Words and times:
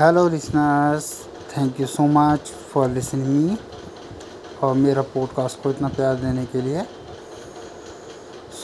Hello 0.00 0.28
listeners 0.28 1.06
thank 1.50 1.80
you 1.80 1.86
so 1.86 2.02
much 2.02 2.40
for 2.40 2.88
listening 2.88 3.26
me 3.26 3.56
और 4.62 4.74
मेरा 4.74 5.02
podcast 5.02 5.62
को 5.62 5.70
इतना 5.70 5.88
प्यार 5.88 6.14
देने 6.14 6.44
के 6.46 6.60
लिए। 6.62 6.82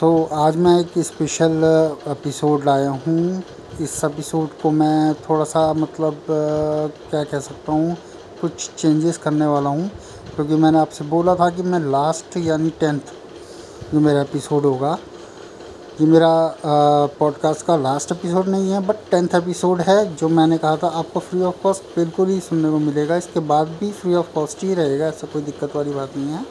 सो 0.00 0.28
so, 0.30 0.32
आज 0.32 0.56
मैं 0.56 0.80
एक 0.80 0.92
स्पेशल 0.98 1.60
एपिसोड 2.08 2.64
लाया 2.64 2.90
हूँ। 2.90 3.42
इस 3.80 4.04
एपिसोड 4.04 4.48
को 4.62 4.70
मैं 4.70 5.14
थोड़ा 5.14 5.44
सा 5.44 5.72
मतलब 5.72 6.24
क्या 7.10 7.24
कह 7.24 7.40
सकता 7.40 7.72
हूँ 7.72 7.96
कुछ 8.40 8.70
चेंजेस 8.70 9.18
करने 9.18 9.46
वाला 9.46 9.70
हूँ। 9.70 9.88
क्योंकि 10.34 10.54
मैंने 10.54 10.78
आपसे 10.78 11.04
बोला 11.04 11.34
था 11.34 11.50
कि 11.50 11.62
मैं 11.62 11.80
लास्ट 11.80 12.36
यानी 12.36 12.70
टेंथ 12.70 13.00
जो 13.92 14.00
मेरा 14.00 14.20
एपिसोड 14.20 14.62
होगा 14.62 14.98
ये 16.00 16.06
मेरा 16.06 16.28
पॉडकास्ट 17.18 17.64
का 17.66 17.76
लास्ट 17.76 18.12
एपिसोड 18.12 18.48
नहीं 18.48 18.70
है 18.72 18.80
बट 18.86 18.96
टेंथ 19.10 19.34
एपिसोड 19.34 19.80
है, 19.80 20.14
जो 20.16 20.28
मैंने 20.28 20.58
कहा 20.58 20.76
था 20.76 20.88
आपको 20.98 21.20
फ्री 21.20 21.40
ऑफ़ 21.42 21.56
कॉस्ट 21.62 21.82
बिल्कुल 21.96 22.28
ही 22.28 22.38
सुनने 22.40 22.70
को 22.70 22.78
मिलेगा। 22.78 23.16
इसके 23.16 23.40
बाद 23.42 23.68
भी 23.80 23.90
फ्री 23.92 24.14
ऑफ़ 24.14 24.26
कॉस्ट 24.34 24.62
ही 24.64 24.74
रहेगा, 24.74 25.06
ऐसा 25.06 25.26
कोई 25.32 25.42
दिक्कत 25.42 25.74
वाली 25.76 25.92
बात 25.92 26.16
नहीं 26.16 26.28
है। 26.28 26.44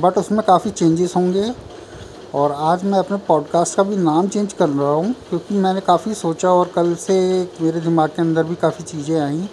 बट 0.00 0.18
उसमें 0.18 0.42
काफ़ी 0.46 0.70
चेंजेस 0.70 1.16
होंगे। 1.16 1.52
और 2.34 2.52
आज 2.52 2.84
मैं 2.84 2.98
अपने 2.98 3.16
पॉडकास्ट 3.28 3.76
का 3.76 3.82
भी 3.82 3.96
नाम 3.98 4.28
चेंज 4.28 4.52
कर 4.52 4.68
रहा 4.68 4.90
हूँ, 4.90 5.14
क्योंकि 5.28 5.54
मैंने 5.56 5.80
काफ़ी 5.82 6.14
सोचा 6.14 6.50
और 6.50 6.72
कल 6.74 6.94
से 6.96 7.20
मेरे 7.60 7.80
दिमाग 7.80 8.08
के 8.08 8.22
अंदर 8.22 8.44
भी 8.44 8.54
काफ़ी 8.56 8.84
चीज़ें 8.84 9.20
आई 9.20 9.48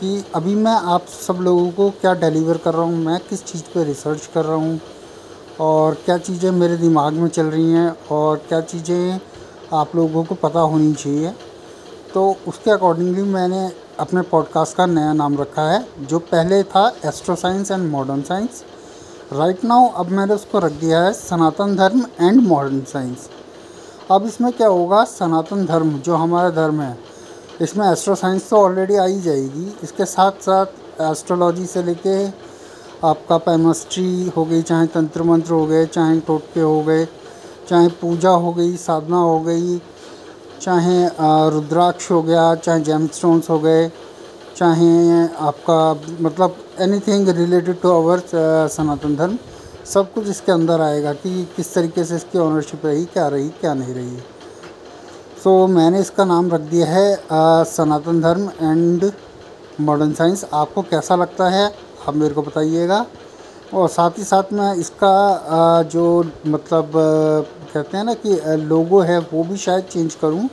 कि 0.00 0.24
अभी 0.34 0.54
मैं 0.54 0.76
आप 0.92 1.06
सब 1.18 1.38
लोगों 1.40 1.70
को 1.70 1.90
क्या 2.00 2.14
डिलीवर 2.20 2.56
कर 2.56 2.74
रहा 2.74 2.82
हूँ, 2.82 2.96
मैं 2.96 3.20
किस 3.30 3.44
चीज़ 3.44 3.62
पर 3.74 3.86
रिसर्च 3.86 4.26
कर 4.34 4.44
रहा 4.44 4.56
हूँ 4.56 4.80
और 5.62 5.94
क्या 6.04 6.16
चीज़ें 6.18 6.50
मेरे 6.50 6.76
दिमाग 6.76 7.12
में 7.14 7.28
चल 7.28 7.46
रही 7.46 7.72
हैं 7.72 7.96
और 8.12 8.36
क्या 8.48 8.60
चीज़ें 8.62 9.20
आप 9.72 9.94
लोगों 9.96 10.24
को 10.24 10.34
पता 10.36 10.60
होनी 10.62 10.92
चाहिए। 10.94 11.32
तो 12.14 12.24
उसके 12.48 12.70
अकॉर्डिंगली 12.70 13.22
मैंने 13.24 13.70
अपने 14.00 14.22
पॉडकास्ट 14.30 14.76
का 14.76 14.86
नया 14.86 15.12
नाम 15.12 15.36
रखा 15.38 15.68
है, 15.70 15.86
जो 16.00 16.18
पहले 16.18 16.62
था 16.64 16.92
astro 17.06 17.34
science 17.36 17.70
and 17.70 17.90
modern 17.90 18.22
science 18.22 18.62
right 19.32 19.64
now 19.64 19.88
अब 19.90 20.10
मैंने 20.10 20.34
उसको 20.34 20.58
रख 20.58 20.72
दिया 20.80 21.02
है 21.02 21.12
सनातन 21.12 21.76
धर्म 21.76 22.04
एंड 22.20 22.40
मॉडर्न 22.42 22.80
साइंस 22.88 23.28
अब 24.10 24.26
इसमें 24.26 24.52
क्या 24.52 24.68
होगा, 24.68 25.04
सनातन 25.04 25.64
धर्म, 25.66 25.98
जो 25.98 26.14
हमारा 26.16 26.50
धर्म 26.52 26.80
है, 26.80 26.96
इसमें 27.60 27.86
एस्ट्रो 27.90 28.14
साइंस 28.14 28.48
तो 28.48 28.56
ऑलरेडी 28.56 28.96
आ 28.96 29.04
ही 29.04 29.20
जाएगी। 29.22 29.74
इसके 29.82 30.04
साथ 30.06 30.42
साथ 30.42 31.00
एस्ट्रोलॉजी 31.02 31.66
से 31.66 31.82
लेके 31.82 32.16
आपका 33.04 33.36
पैमस्ट्री 33.38 34.32
हो 34.36 34.44
गई 34.44 34.62
चाहे 34.62 34.86
तंत्र 34.86 35.22
मंत्र 35.22 35.52
हो 35.52 35.66
गए 35.66 35.86
चाहे 35.86 36.18
टोटके 36.20 36.60
हो 36.60 36.82
गए 36.82 37.04
चाहे 37.68 37.88
पूजा 38.00 38.30
हो 38.30 38.52
गई 38.52 38.76
साधना 38.76 39.16
हो 39.16 39.38
गई 39.40 39.78
चाहे 40.60 40.98
रुद्राक्ष 41.50 42.10
हो 42.10 42.22
गया 42.22 42.54
चाहे 42.54 42.80
जेम 42.80 43.06
स्टोन्स 43.14 43.50
हो 43.50 43.58
गए 43.58 43.88
चाहे 44.56 45.26
आपका 45.48 45.78
मतलब 46.20 46.56
anything 46.80 47.28
related 47.28 47.80
to 47.82 47.90
our 47.90 48.22
Sanatan 48.68 49.16
dharma 49.16 49.38
सब 49.92 50.12
कुछ 50.12 50.28
इसके 50.28 50.52
अंदर 50.52 50.80
आएगा 50.80 51.12
कि 51.12 51.30
किस 51.56 51.74
तरीके 51.74 52.04
से 52.04 52.16
इसकी 52.16 52.38
ऑनरशिप 52.38 52.86
रही 52.86 53.04
क्या 53.04 53.28
रही 53.28 53.48
क्या 53.60 53.74
नहीं 53.74 53.94
रही। 53.94 54.16
सो 55.44 55.64
so, 55.64 55.70
मैंने 55.70 56.00
इसका 56.00 56.24
नाम 56.24 56.50
रख 56.50 56.60
दिया 56.60 56.86
है 56.86 57.14
आ, 57.14 57.62
सनातन 57.64 58.20
धर्म 58.20 58.50
एंड 58.60 59.12
मॉडर्न 59.80 60.12
साइंस 60.14 60.44
आपको 60.54 60.82
कैसा 60.82 61.16
लगता 61.16 61.48
है? 61.48 61.70
आप 62.08 62.14
मेरे 62.14 62.34
को 62.34 62.42
बताइएगा। 62.42 63.04
और 63.74 63.88
साथ 63.88 64.18
ही 64.18 64.24
साथ 64.24 64.52
में 64.52 64.74
इसका 64.74 65.82
जो 65.92 66.04
मतलब 66.46 66.90
कहते 66.94 67.96
हैं 67.96 68.04
ना 68.04 68.14
कि 68.16 68.38
लोगो 68.64 69.00
है 69.00 69.18
वो 69.22 69.44
भी 69.44 69.56
शायद 69.58 69.84
चेंज 69.84 70.14
करूँ। 70.14 70.48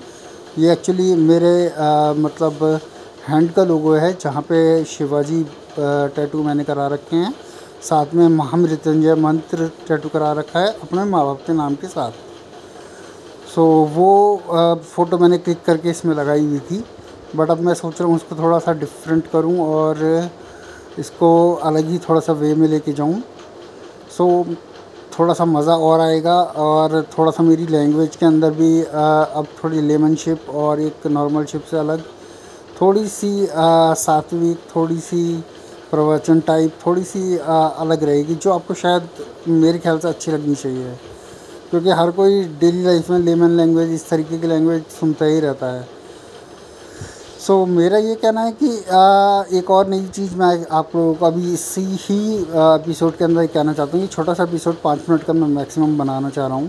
ये 0.58 0.72
एक्चुअली 0.74 1.14
मेरे 1.16 1.54
मतलब 2.20 2.64
हैंड 3.28 3.52
का 3.54 3.64
लोगो 3.64 3.94
है 3.96 4.12
जहाँ 4.22 4.42
पे 4.42 4.84
शिवाजी 4.88 5.44
टैटू 5.80 6.44
मैंने 6.44 6.64
करा 6.64 6.88
रखे 6.88 7.16
हैं। 7.16 7.34
साथ 7.82 8.14
में 8.14 8.28
महामृत्युंजय 8.30 9.16
मंत्र 9.18 9.70
टैटू 9.88 10.10
करा 10.10 10.32
रखा 10.34 10.60
है 10.60 10.72
अपने 10.84 11.04
माँ 11.06 11.26
बाप 11.26 11.42
के 11.48 11.54
नाम 11.54 11.76
के 11.76 11.88
साथ। 11.88 12.12
सो 13.50 13.62
so, 13.62 13.96
वो 13.96 14.78
फ़ोटो 14.86 15.18
मैंने 15.18 15.38
क्लिक 15.38 15.64
करके 15.66 15.90
इसमें 15.90 16.16
लगाई 16.16 16.46
हुई 16.46 16.60
थी। 16.62 16.84
बट 17.36 17.50
अब 17.52 17.60
मैं 17.62 17.74
सोच 17.74 18.00
रहा 18.00 18.08
हूँ 18.08 18.16
उसको 18.16 18.36
थोड़ा 18.36 18.60
सा 18.60 18.74
डिफरेंट 18.74 19.28
करूँ 19.28 19.60
और 19.66 19.96
इसको 20.98 21.30
अलग 21.64 21.90
ही 21.90 21.98
थोड़ा 22.00 22.20
सा 22.20 22.34
वे 22.34 22.54
में 22.56 22.68
लेके 22.68 22.94
जाऊँ। 22.94 23.22
सो 24.18 24.46
थोड़ा 25.20 25.34
सा 25.34 25.46
मज़ा 25.46 25.76
और 25.76 26.00
आएगा 26.00 26.36
और 26.58 27.02
थोड़ा 27.18 27.32
सा 27.32 27.44
मेरी 27.44 27.66
लैंग्वेज 27.68 28.16
के 28.16 28.26
अंदर 28.26 28.52
भी 28.52 28.82
अब 28.84 29.48
थोड़ी 29.64 29.82
लेमन 29.82 30.16
शिप 30.16 30.50
और 30.50 30.80
एक 30.82 31.08
नॉर्मल 31.08 31.46
शिप 31.46 31.64
से 31.72 31.78
अलग। 31.78 32.04
थोड़ी 32.82 33.08
सी 33.08 33.48
सात्विक 33.50 34.58
थोड़ी 34.76 35.00
सी 35.00 35.24
प्रवचन 35.92 36.40
टाइप 36.40 36.74
थोड़ी 36.86 37.04
सी 37.04 37.38
आ, 37.38 37.66
अलग 37.66 38.04
रहेगी 38.04 38.36
जो 38.36 38.52
आपको 38.52 38.74
शायद 38.74 39.08
मेरे 39.48 39.80
ख्याल 39.80 40.00
से 40.00 40.08
अच्छी 40.08 40.32
लगनी 40.32 40.56
चाहिए। 40.56 40.98
क्योंकि 41.70 41.90
हर 41.92 42.12
कोई 42.12 42.44
डेली 42.60 42.84
लाइफ 42.84 43.10
में 43.10 43.20
लेमन 43.20 43.58
लैंग्वेज 43.58 43.94
इस 43.94 44.10
तरीके 44.10 44.38
की 44.40 44.48
लैंग्वेज 44.48 44.84
सुनता 45.00 45.26
ही 45.26 45.40
रहता 45.40 45.72
है। 45.72 45.88
सो 47.40 47.54
so, 47.56 47.70
मेरा 47.70 47.98
ये 47.98 48.16
कहना 48.16 48.42
है 48.42 48.52
कि 48.52 48.68
आ, 48.68 49.58
एक 49.58 49.70
और 49.72 49.88
नई 49.88 50.06
चीज़ 50.08 50.36
मैं 50.36 50.66
आप 50.78 50.96
लोगों 50.96 51.14
को 51.16 51.26
अभी 51.26 51.54
इसी 51.54 51.82
ही 51.82 52.18
एपिसोड 52.36 53.16
के 53.18 53.24
अंदर 53.26 53.46
कहना 53.48 53.74
चाहता 53.74 53.98
हूँ। 53.98 54.02
कि 54.02 54.14
छोटा 54.16 54.34
सा 54.34 54.44
एपिसोड 54.44 54.82
पाँच 54.84 55.10
मिनट 55.10 55.24
का 55.24 55.34
मैं 55.34 55.48
मैक्सिमम 55.48 55.98
बनाना 55.98 56.30
चाह 56.30 56.48
रहा 56.48 56.58
हूँ। 56.58 56.68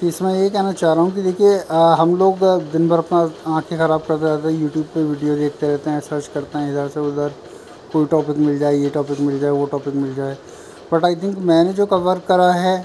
कि 0.00 0.08
इसमें 0.08 0.32
ये 0.34 0.48
कहना 0.50 0.72
चाह 0.72 0.92
रहा 0.92 1.02
हूँ 1.02 1.14
कि 1.14 1.22
देखिए 1.22 1.56
हम 2.00 2.14
लोग 2.18 2.38
दिन 2.72 2.88
भर 2.88 2.98
अपना 2.98 3.18
आँखें 3.56 3.76
ख़राब 3.78 4.04
करते 4.08 4.24
रहते 4.24 4.48
हैं 4.48 4.60
यूट्यूब 4.60 4.86
पे 4.94 5.02
वीडियो 5.04 5.36
देखते 5.36 5.66
रहते 5.66 5.90
हैं 5.90 6.00
सर्च 6.00 6.30
करते 6.34 6.58
हैं 6.58 6.70
इधर 6.72 6.88
से 6.88 7.00
उधर 7.00 7.32
कोई 7.92 8.06
टॉपिक 8.10 8.36
मिल 8.38 8.58
जाए 8.58 8.76
ये 8.76 8.90
टॉपिक 8.90 9.20
मिल 9.20 9.38
जाए 9.40 9.50
वो 9.50 9.66
टॉपिक 9.72 9.94
मिल 9.94 10.14
जाए। 10.14 10.36
बट 10.92 11.04
आई 11.04 11.16
थिंक 11.22 11.38
मैंने 11.50 11.72
जो 11.72 11.86
कवर 11.86 12.22
करा 12.28 12.50
है 12.54 12.76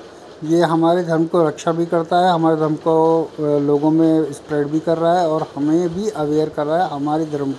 ये 0.44 0.62
हमारे 0.62 1.04
धर्म 1.04 1.26
को 1.26 1.48
रक्षा 1.48 1.72
भी 1.72 1.86
करता 1.86 2.18
है, 2.20 2.32
हमारे 2.32 2.56
धर्म 2.58 2.76
को 2.88 3.60
लोगों 3.60 3.92
में 3.92 4.34
स्प्रेड 4.34 4.68
भी 4.68 4.80
कर 4.80 4.98
रहा 4.98 5.20
है 5.20 5.28
और 5.30 5.46
हमें 5.56 5.96
भी 5.96 6.10
अवेयर 6.10 6.50
कर 6.50 6.66
रहा 6.66 6.84
है 6.84 6.90
हमारे 6.92 7.26
धर्म 7.26 7.52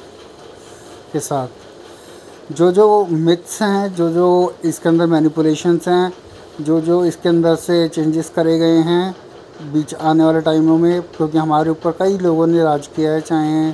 के 1.13 1.21
साथ। 1.21 2.53
जो 2.53 2.71
जो 2.73 3.07
मिथ्स 3.07 3.61
हैं, 3.63 3.95
जो 3.95 4.09
जो 4.11 4.55
इसके 4.65 4.89
अंदर 4.89 5.07
मैनिपुलेशंस 5.07 5.89
हैं, 5.89 6.13
जो 6.61 6.81
जो 6.81 7.05
इसके 7.05 7.29
अंदर 7.29 7.55
से 7.57 7.89
चेंजेस 7.89 8.31
करे 8.37 8.59
गए 8.59 8.79
हैं 8.83 9.15
बीच 9.73 9.95
आने 9.95 10.25
वाले 10.25 10.41
टाइमों 10.41 10.79
में, 10.79 11.03
क्योंकि 11.17 11.39
हमारे 11.39 11.71
ऊपर 11.71 11.91
कई 11.99 12.19
लोगों 12.19 12.47
ने 12.47 12.63
राज 12.63 12.87
किया 12.87 13.13
है, 13.13 13.21
चाहे 13.23 13.69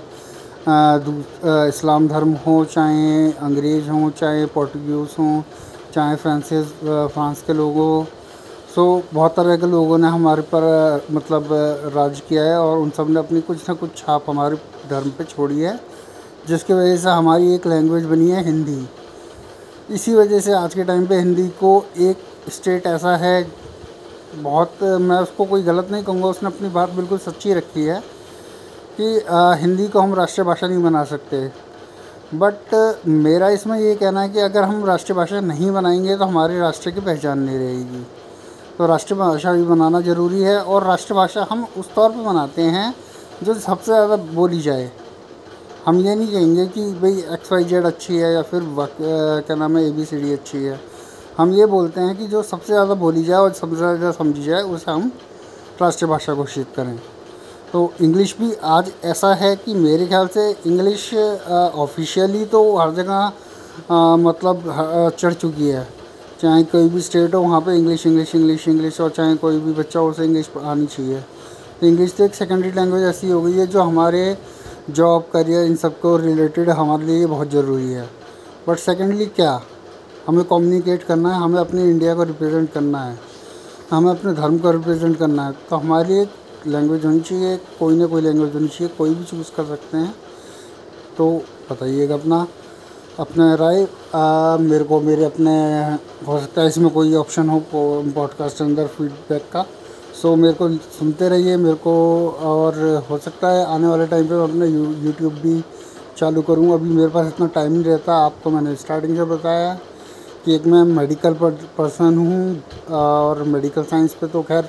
इस्लाम 1.69 2.09
धर्म 2.09 2.33
हो, 2.47 2.65
चाहे 2.65 3.31
अंग्रेज़ 3.33 3.91
हों, 3.91 4.11
चाहे 4.13 4.47
पोर्टुगीज़ 4.49 5.21
हों, 5.21 5.43
चाहे 5.95 6.17
फ्रांसिस 6.17 6.67
फ्रांस 6.85 7.43
के 7.47 7.53
लोग 7.53 7.75
हों। 7.77 8.05
सो 8.75 8.85
बहुत 9.13 9.35
तरह 9.37 9.57
के 9.57 9.67
लोगों 9.67 9.97
ने 9.99 10.09
हमारे 10.09 10.43
पर 10.55 10.65
मतलब 11.13 11.49
राज 11.97 12.21
किया 12.29 12.45
है 12.45 12.59
और 12.61 12.79
उन 12.79 12.91
सबने 12.91 13.19
अपनी 13.19 13.41
कुछ 13.41 13.69
ना 13.69 13.75
कुछ 13.75 13.97
छाप 13.97 14.25
हमारे 14.29 14.57
धर्म 14.91 15.11
पे 15.19 15.25
छोड़ी 15.25 15.61
है 15.61 15.79
जिसकी 16.49 16.73
वजह 16.73 16.97
से 16.97 17.11
हमारी 17.11 17.55
एक 17.55 17.67
लैंग्वेज 17.67 18.05
बनी 18.05 18.31
है 18.31 18.45
हिंदी। 18.45 19.95
इसी 19.95 20.15
वजह 20.15 20.41
से 20.41 20.53
आज 20.53 20.75
के 20.75 20.85
टाइम 20.85 21.07
पे 21.07 21.19
हिंदी 21.19 21.47
को 21.61 21.71
एक 21.99 22.25
स्टेट 22.53 22.87
ऐसा 22.87 23.17
है 23.17 23.47
बहुत 24.37 24.83
मैं 24.83 25.19
उसको 25.19 25.45
कोई 25.45 25.63
गलत 25.63 25.91
नहीं 25.91 26.05
कहूँगा 26.05 26.29
उसने 26.29 26.49
अपनी 26.49 26.69
बात 26.71 26.91
बिल्कुल 26.91 27.19
सच्ची 27.19 27.55
रखी 27.55 27.85
है 27.85 28.01
कि 28.99 29.21
आ, 29.21 29.55
हिंदी 29.55 29.89
को 29.89 30.01
हम 30.01 30.15
राष्ट्रीय 30.15 30.47
भाषा 30.47 30.67
नहीं 30.67 30.83
बना 30.83 31.05
सकते। 31.05 31.47
बट 32.35 32.75
मेरा 33.07 33.49
इसमें 33.51 33.79
ये 33.79 33.95
कहना 33.95 34.23
है 34.23 34.29
कि 34.29 34.41
अगर 34.41 34.63
हम 34.63 34.85
राष्ट्रीय 34.85 35.17
भाषा 35.17 35.41
नहीं 35.43 35.71
बनाएँगे 35.71 36.17
तो 36.17 36.25
हमारे 36.25 36.59
राष्ट्र 36.59 36.91
की 36.91 37.01
पहचान 37.01 37.39
नहीं 37.39 37.59
रहेगी। 37.59 38.07
तो 38.79 38.87
राष्ट्रभाषा 38.87 39.53
भी 39.53 39.63
बनाना 39.65 40.01
ज़रूरी 40.03 40.41
है 40.43 40.59
और 40.61 40.85
राष्ट्रभाषा 40.85 41.47
हम 41.51 41.67
उस 41.79 41.95
तौर 41.95 42.11
पे 42.11 42.25
बनाते 42.25 42.63
हैं 42.75 42.95
जो 43.43 43.55
सबसे 43.57 43.85
ज़्यादा 43.85 44.17
बोली 44.17 44.61
जाए। 44.61 44.91
हम 45.87 46.01
ये 46.01 46.15
नहीं 46.15 46.33
कहेंगे 46.33 46.67
कि 46.69 46.83
भाई 47.01 47.19
एक्स 47.35 47.53
वाई 47.53 47.65
जेड 47.65 47.85
अच्छी 47.87 48.17
है 48.17 48.33
या 48.33 48.43
फिर 48.45 48.63
क्या 49.01 49.57
नाम 49.57 49.77
है 49.77 49.87
ए 49.87 49.91
बी 49.93 50.05
सी 50.05 50.17
डी 50.17 50.33
अच्छी 50.33 50.59
है। 50.59 50.81
हम 51.39 51.53
ये 51.55 51.67
बोलते 51.69 52.01
हैं 52.01 52.17
कि 52.19 52.27
जो 52.27 52.43
सबसे 52.45 52.73
ज़्यादा 52.73 52.95
बोली 52.97 53.25
जाए 53.25 53.39
और 53.39 53.53
सबसे 53.53 53.77
ज़्यादा 53.77 54.11
समझी 54.13 54.43
जाए, 54.43 54.63
उसे 54.63 54.91
हम 54.91 55.11
राष्ट्रभाषा 55.81 56.35
घोषित 56.35 56.67
करें। 56.77 56.97
तो 57.73 57.93
इंग्लिश 58.01 58.37
भी 58.39 58.53
आज 58.65 58.93
ऐसा 59.05 59.33
है 59.35 59.55
कि 59.57 59.75
मेरे 59.77 60.07
ख्याल 60.07 60.27
से 60.29 60.51
इंग्लिश 60.67 61.13
ऑफिशियली 61.15 62.45
तो 62.47 62.77
हर 62.77 62.91
जगह 62.95 63.33
मतलब 64.19 65.13
चढ़ 65.19 65.33
चुकी 65.35 65.69
है। 65.69 65.89
चाहे 66.41 66.63
कोई 66.65 66.89
भी 66.89 67.01
स्टेट 67.01 67.35
हो, 67.35 67.41
वहाँ 67.41 67.61
पे 67.61 67.77
इंग्लिश 67.77 68.07
इंग्लिश 68.07 68.35
इंग्लिश 68.35 68.69
इंग्लिश 68.69 69.01
और 69.01 69.11
चाहे 69.11 69.37
कोई 69.37 69.59
भी 69.61 69.73
बच्चा 69.73 70.01
हो, 70.01 70.11
उसे 70.11 70.25
इंग्लिश 70.25 70.51
आनी 70.63 70.87
चाहिए। 70.87 71.21
तो 71.81 71.87
इंग्लिश 71.87 72.13
तो 72.13 72.25
एक 72.25 72.35
सेकेंडरी 72.35 72.71
लैंग्वेज 72.71 73.05
ऐसी 73.05 73.31
हो 73.31 73.43
गई 73.43 73.53
है 73.53 73.67
जो 73.67 73.83
हमारे 73.83 74.39
जॉब 74.91 75.23
करियर 75.33 75.65
इन 75.65 75.77
सबको 75.77 76.17
रिलेटेड 76.17 76.71
हमारे 76.71 77.07
लिए 77.07 77.27
बहुत 77.27 77.51
ज़रूरी 77.51 77.93
है। 77.93 78.11
बट 78.69 78.79
सेकेंडली 78.79 79.27
क्या? 79.27 79.63
हमें 80.27 80.45
कम्युनिकेट 80.45 81.03
करना 81.03 81.35
है, 81.35 81.41
हमें 81.41 81.61
अपने 81.61 81.91
इंडिया 81.91 82.15
को 82.15 82.23
रिप्रेजेंट 82.23 82.73
करना 82.73 82.99
है। 82.99 83.19
हमें 83.91 84.11
अपने 84.11 84.33
धर्म 84.33 84.59
को 84.59 84.71
रिप्रेजेंट 84.71 85.19
करना 85.19 85.47
है। 85.47 85.53
तो 85.71 85.77
हमारी 85.77 86.19
एक 86.19 86.31
लैंग्वेज 86.67 87.05
होनी 87.05 87.21
चाहिए, 87.21 87.57
कोई 87.57 87.97
ना 87.97 88.07
कोई 88.07 88.23
लैंग्वेज 88.23 88.55
होनी 88.55 88.69
चाहिए, 88.69 88.89
कोई 88.99 89.15
भी 89.15 89.25
चूज़ 89.25 89.57
कर 89.57 89.65
सकते 89.65 89.97
हैं। 89.97 90.15
तो 91.19 91.43
बताइएगा 91.71 92.15
अपना। 92.15 92.47
अपना 93.21 93.55
राय 93.55 93.81
मेरे 94.61 94.85
को, 94.85 95.01
मेरे 95.01 95.25
अपने, 95.25 95.53
हो 96.27 96.39
सकता 96.41 96.63
है 96.63 96.69
इसमें 96.69 96.91
कोई 96.91 97.15
ऑप्शन 97.15 97.49
हो 97.49 97.61
पॉडकास्ट 97.73 98.59
के 98.59 98.65
अंदर 98.65 98.87
फीडबैक 98.87 99.43
का। 99.53 99.65
सो 100.23 100.35
मेरे 100.37 100.55
को 100.55 100.69
सुनते 100.69 101.29
रहिए, 101.29 101.57
मेरे 101.57 101.77
को, 101.77 101.95
और 102.43 103.05
हो 103.11 103.19
सकता 103.19 103.51
है 103.51 103.65
आने 103.67 103.87
वाले 103.87 104.07
टाइम 104.07 104.27
पे 104.29 104.35
मैं 104.35 104.43
अपना 104.45 104.65
यूट्यूब 104.65 105.33
भी 105.43 105.63
चालू 106.19 106.43
करूँ। 106.43 106.73
अभी 106.75 106.91
मेरे 106.91 107.09
पास 107.09 107.27
इतना 107.29 107.47
टाइम 107.55 107.73
नहीं 107.73 107.85
रहता 107.85 108.17
आपको 108.25 108.51
मैंने 108.51 108.75
स्टार्टिंग 108.77 109.17
से 109.17 109.25
बताया 109.27 109.73
कि 110.45 110.55
एक 110.55 110.67
मैं 110.67 110.83
मेडिकल 110.85 111.35
पर्सन 111.43 112.19
हूँ 112.19 112.63
और 112.97 113.43
मेडिकल 113.45 113.83
साइंस 113.85 114.15
पे 114.21 114.27
तो 114.27 114.43
खैर 114.43 114.69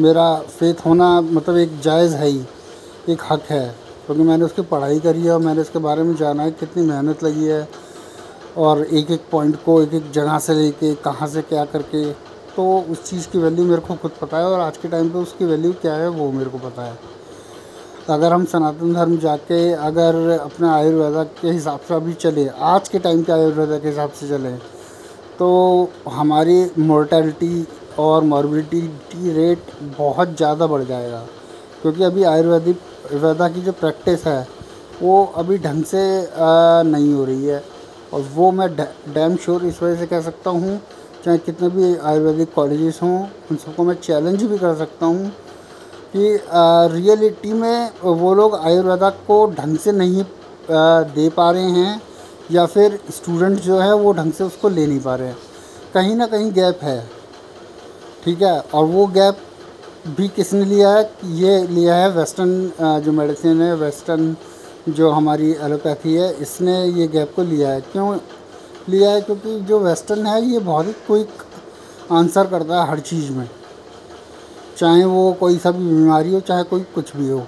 मेरा 0.00 0.34
फेथ 0.50 0.86
होना 0.86 1.20
मतलब 1.20 1.56
एक 1.58 1.80
जायज़ 1.80 2.14
है 2.14 2.28
ही, 2.28 2.44
एक 3.08 3.22
हक 3.30 3.42
है। 3.50 3.83
क्योंकि 4.06 4.22
मैंने 4.22 4.44
उसकी 4.44 4.62
पढ़ाई 4.64 5.00
करी 5.00 5.22
है 5.22 5.30
और 5.32 5.40
मैंने 5.40 5.60
इसके 5.60 5.78
बारे 5.80 6.02
में 6.02 6.14
जाना 6.16 6.42
है, 6.42 6.50
कितनी 6.52 6.82
मेहनत 6.86 7.24
लगी 7.24 7.44
है 7.46 7.68
और 8.56 8.82
एक 8.82 9.10
एक 9.10 9.22
पॉइंट 9.30 9.56
को 9.64 9.80
एक 9.82 9.94
एक 9.94 10.10
जगह 10.12 10.38
से 10.38 10.54
लेके 10.54 10.94
कहाँ 11.04 11.28
से 11.28 11.42
क्या 11.44 11.64
करके 11.66 12.10
तो 12.56 12.64
उस 12.90 13.02
चीज़ 13.04 13.28
की 13.28 13.38
वैल्यू 13.38 13.64
मेरे 13.64 13.80
को 13.82 13.94
खुद 13.94 14.10
पता 14.20 14.38
है 14.38 14.44
और 14.46 14.60
आज 14.60 14.76
के 14.76 14.88
टाइम 14.88 15.08
पे 15.10 15.18
उसकी 15.18 15.44
वैल्यू 15.44 15.72
क्या 15.82 15.94
है 15.94 16.08
वो 16.10 16.30
मेरे 16.32 16.50
को 16.50 16.58
पता 16.60 16.82
है। 16.82 16.98
अगर 18.10 18.32
हम 18.32 18.44
सनातन 18.44 18.92
धर्म 18.94 19.16
जाके 19.18 19.72
अगर 19.72 20.16
अपने 20.30 20.68
आयुर्वेदा 20.68 21.22
के 21.40 21.50
हिसाब 21.50 21.80
से 21.88 21.94
अभी 21.94 22.14
चले, 22.14 22.46
आज 22.48 22.88
के 22.88 22.98
टाइम 22.98 23.22
के 23.22 23.32
आयुर्वेदा 23.32 23.78
के 23.78 23.88
हिसाब 23.88 24.10
से 24.10 24.28
चले 24.28 24.50
तो 25.38 25.90
हमारी 26.10 26.70
मोर्टेलिटी 26.80 27.66
और 27.98 28.24
मॉर्बिडिटी 28.24 29.32
रेट 29.32 29.72
बहुत 29.98 30.36
ज़्यादा 30.36 30.66
बढ़ 30.66 30.82
जाएगा। 30.84 31.24
क्योंकि 31.82 32.02
अभी 32.04 32.24
आयुर्वेदिक 32.24 32.80
वेदा 33.12 33.48
की 33.48 33.60
जो 33.60 33.72
प्रैक्टिस 33.74 34.26
है, 34.26 34.46
वो 35.02 35.24
अभी 35.36 35.58
ढंग 35.58 35.84
से 35.84 36.02
नहीं 36.84 37.12
हो 37.14 37.24
रही 37.24 37.44
है। 37.46 37.62
और 38.12 38.20
वो 38.34 38.50
मैं 38.52 38.68
डैम 38.76 39.36
श्योर 39.36 39.64
इस 39.66 39.82
वजह 39.82 39.96
से 39.96 40.06
कह 40.06 40.20
सकता 40.22 40.50
हूँ, 40.50 40.80
चाहे 41.24 41.38
कितने 41.40 41.68
भी 41.68 41.94
आयुर्वेदिक 41.96 42.52
कॉलेजेस 42.54 42.98
हों, 43.02 43.20
उन 43.50 43.56
सबको 43.56 43.84
मैं 43.84 43.94
चैलेंज 43.96 44.42
भी 44.42 44.58
कर 44.58 44.74
सकता 44.76 45.06
हूँ 45.06 45.28
कि 46.12 46.38
रियलिटी 46.94 47.52
में 47.52 47.90
वो 48.02 48.34
लोग 48.34 48.54
आयुर्वेदा 48.56 49.08
को 49.26 49.46
ढंग 49.52 49.78
से 49.78 49.92
नहीं 49.92 50.24
दे 51.14 51.28
पा 51.30 51.50
रहे 51.50 51.70
हैं 51.70 52.00
या 52.50 52.66
फिर 52.66 52.98
स्टूडेंट 53.12 53.58
जो 53.60 53.78
है 53.78 53.94
वो 53.94 54.12
ढंग 54.12 54.32
से 54.32 54.44
उसको 54.44 54.68
ले 54.68 54.86
नहीं 54.86 55.00
पा 55.00 55.14
रहे 55.14 55.28
हैं। 55.28 55.36
कहीं 55.94 56.14
ना 56.16 56.26
कहीं 56.26 56.52
गैप 56.52 56.78
है, 56.82 57.00
ठीक 58.24 58.42
है? 58.42 58.58
और 58.60 58.84
वो 58.84 59.06
गैप 59.08 59.38
भी 60.06 60.26
किसने 60.28 60.64
लिया 60.64 60.88
है? 60.90 61.02
ये 61.24 61.66
लिया 61.66 61.94
है 61.94 62.10
वेस्टर्न 62.10 63.00
जो 63.00 63.12
मेडिसिन 63.12 63.60
है, 63.62 63.74
वेस्टर्न 63.74 64.36
जो 64.88 65.10
हमारी 65.10 65.50
एलोपैथी 65.52 66.14
है, 66.14 66.32
इसने 66.34 66.84
ये 66.84 67.06
गैप 67.08 67.32
को 67.36 67.42
लिया 67.42 67.70
है। 67.70 67.80
क्यों 67.82 68.16
लिया 68.88 69.10
है? 69.10 69.20
क्योंकि 69.20 69.60
जो 69.60 69.78
वेस्टर्न 69.78 70.26
है, 70.26 70.42
ये 70.44 70.58
बहुत 70.58 70.86
ही 70.86 70.92
क्विक 71.06 71.28
आंसर 72.12 72.46
करता 72.46 72.82
है 72.82 72.88
हर 72.90 73.00
चीज़ 73.00 73.30
में। 73.32 73.48
चाहे 74.78 75.04
वो 75.04 75.32
कोई 75.32 75.56
सा 75.58 75.70
भी 75.70 75.86
बीमारी 75.86 76.34
हो, 76.34 76.40
चाहे 76.40 76.62
कोई 76.62 76.80
कुछ 76.94 77.16
भी 77.16 77.28
हो, 77.28 77.42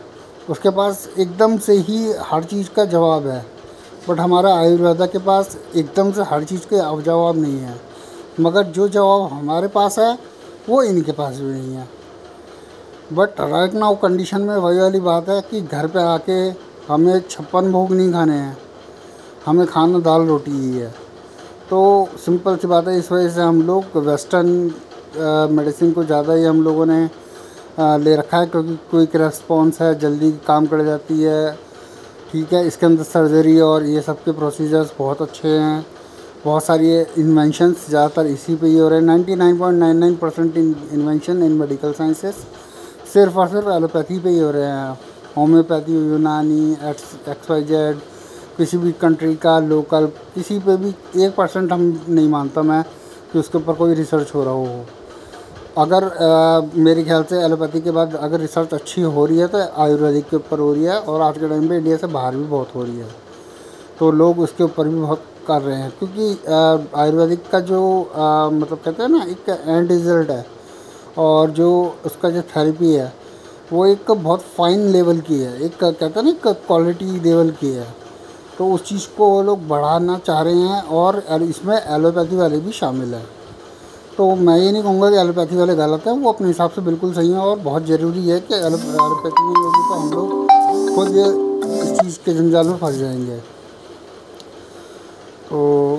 उसके 0.50 0.70
पास 0.70 1.08
एकदम 1.18 1.58
से 1.58 1.72
ही 1.78 2.12
हर 2.20 2.44
चीज़ 2.44 2.70
का 2.70 2.84
जवाब 2.84 3.26
है। 3.26 3.44
बट 4.08 4.20
हमारा 4.20 4.54
आयुर्वेदा 4.54 5.06
के 5.06 5.18
पास 5.18 5.56
एकदम 5.76 6.12
से 6.12 6.22
हर 6.22 6.44
चीज़ 6.44 6.66
के 6.72 7.02
जवाब 7.02 7.36
नहीं 7.36 7.58
है। 7.58 7.74
मगर 8.40 8.62
जो 8.70 8.88
जवाब 8.88 9.30
हमारे 9.32 9.68
पास 9.68 9.98
है, 9.98 10.18
वो 10.68 10.82
इनके 10.82 11.12
पास 11.12 11.34
भी 11.34 11.52
नहीं 11.52 11.74
है। 11.74 11.95
बट 13.12 13.40
राइट 13.42 13.74
नाउ 13.74 13.94
कंडीशन 13.96 14.40
में 14.42 14.56
वही 14.56 14.78
वाली 14.78 15.00
बात 15.00 15.28
है 15.28 15.40
कि 15.50 15.60
घर 15.62 15.86
पे 15.86 16.02
आके 16.04 16.38
हमें 16.88 17.20
छप्पन 17.30 17.70
भोग 17.72 17.92
नहीं 17.92 18.12
खाने 18.12 18.34
हैं। 18.34 18.56
हमें 19.46 19.66
खाना 19.66 19.98
दाल 20.00 20.26
रोटी 20.26 20.50
ही 20.52 20.76
है। 20.76 20.88
तो 21.70 22.08
सिंपल 22.18 22.56
सी 22.56 22.66
बात 22.66 22.88
है, 22.88 22.98
इस 22.98 23.10
वजह 23.12 23.28
से 23.28 23.40
हम 23.40 23.62
लोग 23.62 23.96
वेस्टर्न 24.06 24.48
मेडिसिन 25.52 25.92
को 25.92 26.04
ज़्यादा 26.04 26.32
ही 26.32 26.44
हम 26.44 26.62
लोगों 26.62 26.86
ने 26.86 27.08
ले 27.98 28.16
रखा 28.16 28.38
है 28.38 28.46
क्योंकि 28.46 28.76
क्विक 28.90 29.16
रेस्पॉन्स 29.16 29.80
है, 29.80 29.94
जल्दी 29.98 30.30
काम 30.46 30.66
कर 30.66 30.84
जाती 30.84 31.22
है। 31.22 31.52
ठीक 32.32 32.52
है, 32.52 32.66
इसके 32.66 32.86
अंदर 32.86 33.02
सर्जरी 33.04 33.58
और 33.60 33.84
ये 33.86 34.00
सब 34.02 34.22
के 34.24 34.32
प्रोसीजर्स 34.32 34.92
बहुत 34.98 35.22
अच्छे 35.22 35.48
हैं। 35.48 35.86
बहुत 36.44 36.64
सारी 36.64 36.92
इन्वेंशंस 37.18 37.88
ज़्यादातर 37.88 38.26
इसी 38.26 38.54
पे 38.56 38.66
ही 38.66 38.78
हो 38.78 38.88
रहे 38.88 38.98
हैं। 38.98 39.06
Ninety 39.06 39.34
nine 39.36 39.58
point 39.58 39.78
nine 39.78 39.96
nine 39.96 40.14
percent 40.16 40.56
invention 40.56 41.42
in 41.42 41.52
medical 41.54 41.92
sciences 41.92 42.46
सिर्फ़ 43.12 43.38
और 43.38 43.48
सिर्फ़ 43.48 43.68
एलोपैथी 43.70 44.18
पे 44.18 44.30
ही 44.30 44.38
हो 44.38 44.50
रहे 44.50 44.64
हैं। 44.64 44.98
होम्योपैथी 45.36 45.94
यूनानी 46.10 46.72
एक्स 46.90 47.28
एक्स 47.28 47.50
वाई 47.50 47.62
जेड 47.64 47.98
किसी 48.56 48.78
भी 48.78 48.92
कंट्री 49.00 49.34
का 49.36 49.58
लोकल 49.60 50.06
किसी 50.34 50.58
पे 50.58 50.76
भी 50.76 50.94
एक 51.24 51.34
परसेंट 51.36 51.72
हम 51.72 51.82
नहीं 52.08 52.28
मानता 52.28 52.62
मैं 52.62 52.82
कि 53.32 53.38
उसके 53.38 53.58
ऊपर 53.58 53.74
कोई 53.74 53.94
रिसर्च 53.94 54.34
हो 54.34 54.44
रहा 54.44 54.54
हो। 54.54 54.84
अगर 55.78 56.04
आ, 56.04 56.60
मेरे 56.76 57.02
ख्याल 57.04 57.22
से 57.30 57.42
एलोपैथी 57.44 57.80
के 57.80 57.90
बाद 57.90 58.14
अगर 58.16 58.40
रिसर्च 58.40 58.74
अच्छी 58.74 59.02
हो 59.02 59.26
रही 59.26 59.38
है 59.38 59.46
तो 59.46 59.58
आयुर्वेदिक 59.82 60.28
के 60.28 60.36
ऊपर 60.36 60.58
हो 60.58 60.72
रही 60.72 60.84
है 60.84 60.98
और 61.00 61.20
आज 61.20 61.38
के 61.38 61.48
टाइम 61.48 61.68
पे 61.68 61.76
इंडिया 61.76 61.96
से 61.96 62.06
बाहर 62.08 62.36
भी 62.36 62.44
बहुत 62.44 62.74
हो 62.74 62.82
रही 62.82 62.98
है। 62.98 63.08
तो 63.98 64.10
लोग 64.12 64.38
उसके 64.40 64.64
ऊपर 64.64 64.88
भी 64.88 65.00
बहुत 65.00 65.22
कर 65.48 65.62
रहे 65.62 65.76
हैं 65.76 65.92
क्योंकि 65.98 66.52
आयुर्वेदिक 67.00 67.48
का 67.50 67.60
जो 67.62 67.80
आ, 68.04 68.48
मतलब 68.50 68.78
कहते 68.84 69.02
हैं 69.02 69.10
ना 69.10 69.24
एक 69.24 69.48
एंड 69.48 69.90
रिज़ल्ट 69.92 70.30
है। 70.30 70.44
और 71.18 71.50
जो 71.50 71.68
उसका 72.06 72.30
जो 72.30 72.42
थेरेपी 72.50 72.92
है, 72.94 73.12
वो 73.72 73.86
एक 73.86 74.10
बहुत 74.12 74.40
फाइन 74.56 74.80
लेवल 74.88 75.20
की 75.20 75.38
है। 75.40 75.60
एक 75.62 75.76
कहते 75.78 76.04
हैं 76.04 76.22
ना 76.24 76.32
क्वालिटी 76.44 77.20
लेवल 77.20 77.50
की 77.60 77.70
है। 77.72 77.86
तो 78.58 78.68
उस 78.72 78.84
चीज़ 78.84 79.06
को 79.16 79.28
वो 79.28 79.42
लोग 79.42 79.66
बढ़ाना 79.68 80.18
चाह 80.18 80.40
रहे 80.42 80.60
हैं 80.60 80.82
और 80.98 81.22
इसमें 81.42 81.76
एलोपैथी 81.76 82.36
वाले 82.36 82.58
भी 82.58 82.72
शामिल 82.72 83.14
हैं। 83.14 83.26
तो 84.16 84.34
मैं 84.36 84.56
ये 84.58 84.70
नहीं 84.72 84.82
कहूँगा 84.82 85.10
कि 85.10 85.16
एलोपैथी 85.16 85.56
वाले 85.56 85.74
गलत 85.76 86.06
हैं, 86.06 86.12
वो 86.14 86.32
अपने 86.32 86.48
हिसाब 86.48 86.70
से 86.70 86.80
बिल्कुल 86.82 87.12
सही 87.14 87.30
हैं 87.30 87.38
और 87.38 87.58
बहुत 87.58 87.86
ज़रूरी 87.86 88.28
है 88.28 88.40
कि 88.40 88.54
एलोपैथी 88.56 89.42
नहीं 89.42 89.64
होगी 89.64 89.82
तो 89.88 89.94
हम 89.94 90.10
लोग 90.12 90.94
खुद 90.94 91.16
इस 91.82 92.00
चीज़ 92.00 92.18
के 92.24 92.32
जंजाल 92.34 92.66
में 92.66 92.76
फंस 92.78 92.94
जाएँगे। 92.96 93.40
तो 95.48 95.58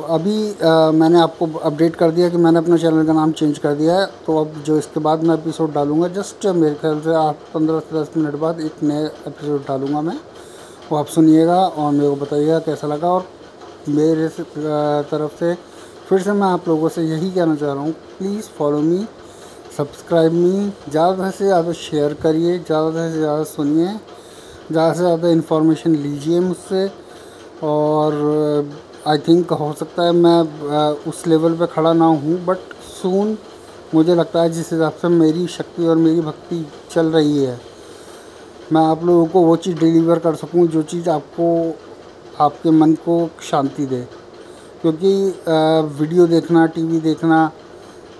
अभी 0.09 0.37
आ, 0.53 0.91
मैंने 0.91 1.19
आपको 1.19 1.45
अपडेट 1.59 1.95
कर 1.95 2.11
दिया 2.11 2.29
कि 2.29 2.37
मैंने 2.37 2.57
अपना 2.59 2.77
चैनल 2.77 3.05
का 3.07 3.13
नाम 3.13 3.31
चेंज 3.31 3.57
कर 3.59 3.73
दिया 3.75 3.99
है। 3.99 4.05
तो 4.25 4.37
अब 4.37 4.61
जो 4.65 4.77
इसके 4.77 4.99
बाद 4.99 5.23
मैं 5.23 5.35
एपिसोड 5.35 5.73
डालूँगा 5.73 6.07
जस्ट 6.15 6.45
मेरे 6.55 6.75
ख्याल 6.81 6.99
से 7.01 7.13
आठ 7.15 7.35
पंद्रह 7.53 7.79
से 7.79 7.99
दस 7.99 8.09
मिनट 8.17 8.35
बाद 8.41 8.59
एक 8.61 8.83
नए 8.83 9.05
एपिसोड 9.05 9.65
डालूँगा 9.67 10.01
मैं। 10.01 10.19
वो 10.91 10.97
आप 10.97 11.07
सुनिएगा 11.09 11.59
और 11.59 11.91
मेरे 11.91 12.09
को 12.09 12.15
बताइएगा 12.15 12.59
कैसा 12.67 12.87
लगा 12.87 13.09
और 13.09 13.27
मेरे 13.89 14.27
तरफ़ 14.29 15.39
से 15.39 15.53
फिर 16.09 16.21
से 16.21 16.33
मैं 16.33 16.47
आप 16.47 16.67
लोगों 16.67 16.89
से 16.89 17.01
यही 17.03 17.31
कहना 17.31 17.55
चाह 17.55 17.73
रहा 17.73 17.83
हूँ 17.83 17.91
please 18.17 18.49
follow 18.57 18.79
me 18.81 19.05
subscribe 19.77 20.33
me 20.33 20.71
ज़्यादा 20.89 21.29
से 21.29 21.45
ज़्यादा 21.45 21.71
शेयर 21.79 22.13
करिए 22.23 22.57
ज़्यादा 22.59 23.09
से 23.09 23.17
ज़्यादा 23.17 23.43
सुनिए 23.45 23.87
ज़्यादा 24.71 24.93
से 24.93 24.99
ज़्यादा 24.99 25.29
इन्फॉर्मेशन 25.29 25.95
लीजिए 25.97 26.39
मुझसे 26.39 26.87
और 27.63 28.13
आई 29.07 29.17
थिंक 29.27 29.51
हो 29.53 29.71
सकता 29.73 30.03
है 30.03 30.11
मैं 30.13 30.39
उस 31.09 31.25
लेवल 31.27 31.53
पे 31.57 31.65
खड़ा 31.67 31.91
ना 31.93 32.05
हूँ 32.05 32.37
बट 32.45 32.57
सून 32.93 33.37
मुझे 33.95 34.15
लगता 34.15 34.41
है 34.41 34.49
जिस 34.49 34.71
हिसाब 34.73 34.93
से 35.01 35.07
मेरी 35.09 35.45
शक्ति 35.47 35.85
और 35.87 35.95
मेरी 35.97 36.21
भक्ति 36.21 36.65
चल 36.91 37.11
रही 37.11 37.43
है, 37.43 37.59
मैं 38.73 38.81
आप 38.81 39.03
लोगों 39.05 39.25
को 39.25 39.41
वो 39.41 39.55
चीज़ 39.55 39.77
डिलीवर 39.79 40.19
कर 40.19 40.35
सकूँ 40.35 40.65
जो 40.67 40.81
चीज़ 40.83 41.09
आपको, 41.09 41.47
आपके 42.39 42.71
मन 42.71 42.93
को 43.05 43.29
शांति 43.41 43.85
दे। 43.85 44.01
क्योंकि 44.81 45.13
वीडियो 45.99 46.27
देखना 46.27 46.65
टीवी 46.67 46.99
देखना 47.01 47.39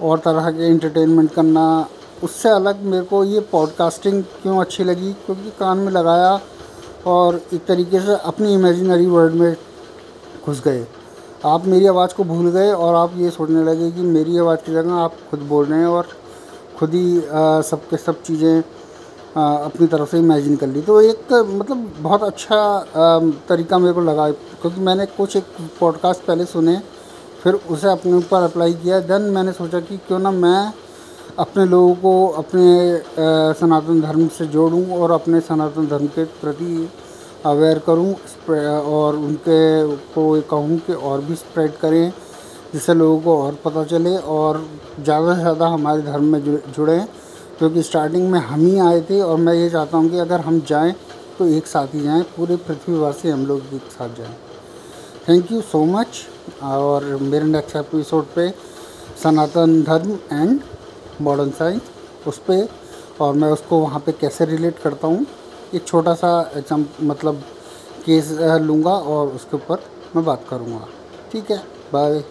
और 0.02 0.20
तरह 0.20 0.50
के 0.52 0.68
इंटरटेनमेंट 0.70 1.34
करना, 1.34 1.88
उससे 2.24 2.50
अलग 2.50 2.82
मेरे 2.84 3.06
को 3.06 3.24
ये 3.24 3.40
पॉडकास्टिंग 3.52 4.24
क्यों 4.42 4.60
अच्छी 4.60 4.84
लगी? 4.84 5.14
क्योंकि 5.26 5.50
कान 5.60 5.78
में 5.78 5.92
लगाया 5.92 6.40
और 7.08 7.42
एक 7.54 7.66
तरीके 7.66 8.00
से 8.00 8.16
अपनी 8.26 8.54
इमेजिनरी 8.54 9.06
वर्ल्ड 9.08 9.36
में 9.36 9.56
घुस 10.48 10.62
गए। 10.66 10.86
आप 11.46 11.66
मेरी 11.66 11.86
आवाज़ 11.88 12.14
को 12.16 12.24
भूल 12.24 12.50
गए 12.52 12.72
और 12.74 12.96
आप 12.96 13.14
ये 13.18 13.30
सोचने 13.30 13.64
लगे 13.64 13.90
कि 13.92 14.02
मेरी 14.04 14.38
आवाज़ 14.40 14.60
की 14.66 14.74
जगह 14.74 14.94
आप 14.96 15.16
खुद 15.30 15.40
बोल 15.50 15.66
रहे 15.66 15.80
हैं 15.80 15.88
और 15.88 16.08
खुद 16.78 16.94
ही 16.94 17.20
सबके 17.70 17.98
सब 17.98 18.22
चीज़ें 18.22 18.60
अपनी 19.38 19.88
तरफ़ 19.88 20.10
से 20.10 20.20
इमेजिन 20.20 20.56
कर 20.56 20.68
ली। 20.68 20.82
तो 20.82 21.00
एक 21.02 21.34
मतलब 21.34 21.92
बहुत 22.02 22.24
अच्छा 22.24 22.60
तरीका 23.50 23.78
मेरे 23.78 23.94
को 23.94 24.02
लगा, 24.02 24.30
क्योंकि 24.32 24.82
मैंने 24.82 25.06
कुछ 25.08 25.36
एक 25.36 25.44
पॉडकास्ट 25.80 26.26
पहले 26.26 26.46
सुने, 26.46 26.78
फिर 27.44 27.54
उसे 27.54 27.90
अपने 27.90 28.14
ऊपर 28.14 28.44
अप्लाई 28.44 28.74
किया। 28.76 29.00
देन 29.02 29.22
मैंने 29.34 29.52
सोचा 29.54 29.80
कि 29.80 29.98
क्यों 30.08 30.20
ना 30.20 30.32
मैं 30.34 30.74
अपने 31.40 31.66
लोगों 31.66 31.94
को 31.96 32.28
अपने 32.38 32.66
सनातन 33.60 34.02
धर्म 34.02 34.28
से 34.38 34.46
जोड़ूं 34.48 34.86
और 34.98 35.12
अपने 35.12 35.40
सनातन 35.42 35.88
धर्म 35.88 36.08
के 36.08 36.24
प्रति 36.42 36.90
अवेयर 37.46 37.80
करूँ 37.80 38.14
और 38.48 39.16
उनके 39.18 39.60
को 40.14 40.42
कहूँ 40.50 40.78
कि 40.80 40.94
और 40.94 41.22
भी 41.22 41.36
स्प्रेड 41.36 41.76
करें, 41.78 42.12
जिससे 42.74 42.94
लोगों 42.94 43.20
को 43.22 43.38
और 43.44 43.58
पता 43.66 43.84
चले 43.86 44.16
और 44.18 44.64
ज़्यादा 45.00 45.34
से 45.36 45.40
ज़्यादा 45.42 45.68
हमारे 45.68 46.02
धर्म 46.02 46.26
में 46.26 46.72
जुड़ें 46.72 47.06
क्योंकि 47.60 47.84
स्टार्टिंग 47.84 48.30
में 48.32 48.40
हम 48.40 48.66
ही 48.66 48.78
आए 48.80 49.02
थे 49.02 49.20
और 49.22 49.38
मैं 49.38 49.54
ये 49.54 49.70
चाहता 49.70 49.98
हूँ 49.98 50.10
कि 50.10 50.18
अगर 50.20 50.40
हम 50.42 50.60
जाएँ 50.68 50.94
तो 51.38 51.48
एक 51.48 51.68
साथ 51.68 51.94
ही 51.94 52.02
जाएँ, 52.02 52.24
पूरे 52.36 52.56
पृथ्वीवासी 52.58 53.30
हम 53.30 53.46
लोग 53.46 53.74
एक 53.76 53.92
साथ 53.92 54.16
जाएँ। 54.18 54.36
थैंक 55.30 55.52
यू 55.52 55.62
सो 55.64 55.84
मच 55.86 56.26
और 56.64 57.06
मेरे 57.22 57.46
नेक्स्ट 57.46 57.76
एपिसोड 57.76 58.26
पे 58.36 58.50
सनातन 59.24 59.82
धर्म 59.84 60.12
एंड 60.34 60.60
मॉडर्न 61.22 61.50
साइंस 61.52 61.82
उस 62.28 62.38
पर 62.50 62.68
और 63.22 63.34
मैं 63.34 63.52
उसको 63.52 63.80
वहाँ 63.80 64.00
पे 64.06 64.12
कैसे 64.12 64.46
रिलेट 64.46 64.80
करता 64.80 65.08
हूँ। 65.08 65.26
एक 65.76 65.88
छोटा 65.88 66.14
सा 66.16 66.30
एग्ज़ाम 66.58 66.86
मतलब 67.04 67.42
केस 68.06 68.32
लूँगा 68.62 68.92
और 69.14 69.28
उसके 69.28 69.56
ऊपर 69.56 69.84
मैं 70.16 70.24
बात 70.26 70.46
करूँगा। 70.50 70.88
ठीक 71.32 71.52
है? 71.52 71.58
बाय 71.94 72.24